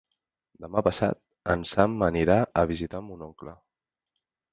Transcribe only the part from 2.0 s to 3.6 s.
anirà a visitar mon oncle.